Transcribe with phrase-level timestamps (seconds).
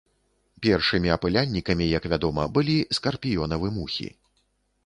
[0.65, 4.09] Першымі апыляльнікамі, як вядома, былі скарпіёнавы мухі.